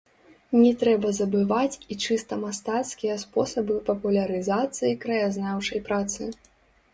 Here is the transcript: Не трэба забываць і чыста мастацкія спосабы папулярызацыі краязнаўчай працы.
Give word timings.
Не 0.59 0.69
трэба 0.83 1.09
забываць 1.17 1.79
і 1.95 1.97
чыста 2.05 2.33
мастацкія 2.45 3.17
спосабы 3.25 3.77
папулярызацыі 3.91 4.97
краязнаўчай 5.05 5.79
працы. 5.93 6.31